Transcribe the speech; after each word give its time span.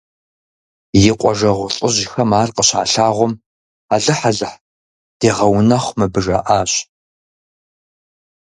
И 1.09 1.11
къуажэгъу 1.19 1.73
лӀыжьхэм 1.75 2.31
ар 2.41 2.49
къыщалъагъум, 2.55 3.33
алыхь– 3.93 4.23
алыхь 4.29 4.57
дегъэунэхъу 5.19 5.95
мыбы, 5.97 6.19
жаӀащ. 6.25 6.71